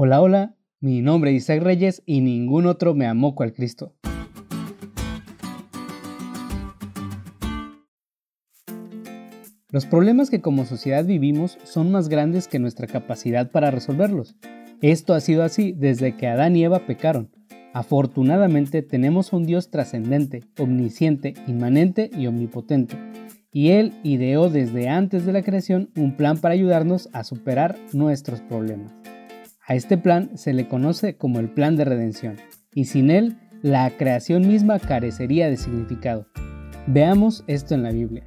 [0.00, 3.96] Hola, hola, mi nombre es Isaac Reyes y ningún otro me amó cual Cristo.
[9.70, 14.36] Los problemas que como sociedad vivimos son más grandes que nuestra capacidad para resolverlos.
[14.82, 17.32] Esto ha sido así desde que Adán y Eva pecaron.
[17.74, 22.96] Afortunadamente tenemos un Dios trascendente, omnisciente, inmanente y omnipotente.
[23.50, 28.40] Y Él ideó desde antes de la creación un plan para ayudarnos a superar nuestros
[28.42, 28.92] problemas.
[29.68, 32.36] A este plan se le conoce como el plan de redención,
[32.72, 36.26] y sin él la creación misma carecería de significado.
[36.86, 38.24] Veamos esto en la Biblia.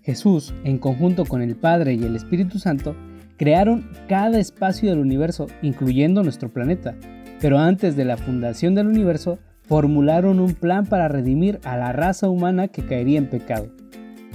[0.00, 2.96] Jesús, en conjunto con el Padre y el Espíritu Santo,
[3.36, 6.94] crearon cada espacio del universo, incluyendo nuestro planeta,
[7.38, 12.30] pero antes de la fundación del universo, formularon un plan para redimir a la raza
[12.30, 13.68] humana que caería en pecado.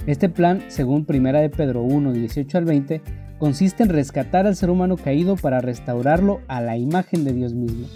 [0.06, 3.02] Este plan, según 1 de Pedro 1, 18 al 20,
[3.38, 7.86] consiste en rescatar al ser humano caído para restaurarlo a la imagen de Dios mismo.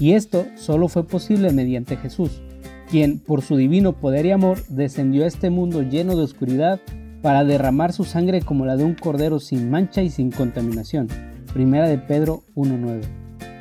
[0.00, 2.42] Y esto solo fue posible mediante Jesús,
[2.90, 6.80] quien por su divino poder y amor descendió a este mundo lleno de oscuridad
[7.22, 11.08] para derramar su sangre como la de un cordero sin mancha y sin contaminación.
[11.52, 13.02] Primera de Pedro 1.9.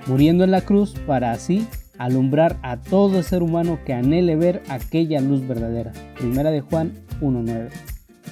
[0.08, 5.20] Muriendo en la cruz para así alumbrar a todo ser humano que anhele ver aquella
[5.20, 5.92] luz verdadera.
[6.18, 7.70] Primera de Juan 1.9.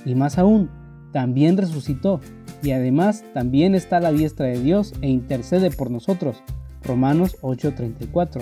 [0.06, 0.70] Y más aún,
[1.12, 2.22] también resucitó
[2.66, 6.42] y además también está a la diestra de Dios e intercede por nosotros.
[6.84, 8.42] Romanos 8:34.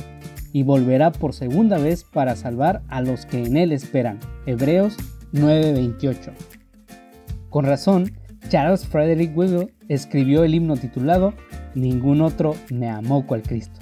[0.53, 4.19] Y volverá por segunda vez para salvar a los que en Él esperan.
[4.45, 4.95] Hebreos
[5.33, 6.31] 9:28.
[7.49, 8.13] Con razón,
[8.47, 11.33] Charles Frederick Wiggle escribió el himno titulado
[11.75, 13.81] Ningún otro me amó cual Cristo.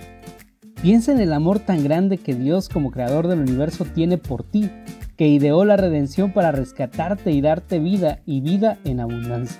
[0.81, 4.71] Piensa en el amor tan grande que Dios como creador del universo tiene por ti,
[5.17, 9.59] que ideó la redención para rescatarte y darte vida y vida en abundancia.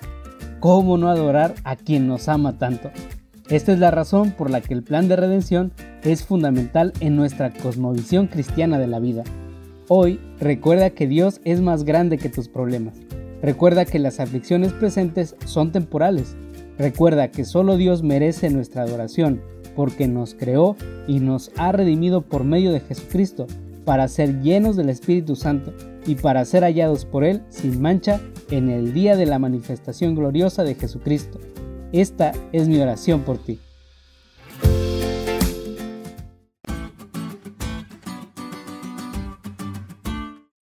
[0.62, 2.92] ¿Cómo no adorar a quien nos ama tanto?
[3.50, 5.72] Esta es la razón por la que el plan de redención
[6.04, 9.24] es fundamental en nuestra cosmovisión cristiana de la vida.
[9.88, 12.94] Hoy recuerda que Dios es más grande que tus problemas.
[13.42, 16.38] Recuerda que las aflicciones presentes son temporales.
[16.78, 19.42] Recuerda que solo Dios merece nuestra adoración
[19.76, 20.76] porque nos creó
[21.08, 23.48] y nos ha redimido por medio de Jesucristo
[23.84, 25.74] para ser llenos del Espíritu Santo
[26.06, 28.20] y para ser hallados por Él sin mancha
[28.50, 31.40] en el día de la manifestación gloriosa de Jesucristo.
[31.92, 33.60] Esta es mi oración por ti.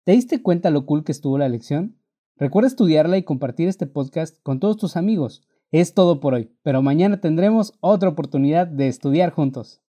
[0.04, 1.98] ¿Te diste cuenta lo cool que estuvo la lección?
[2.36, 5.42] Recuerda estudiarla y compartir este podcast con todos tus amigos.
[5.70, 9.82] Es todo por hoy, pero mañana tendremos otra oportunidad de estudiar juntos.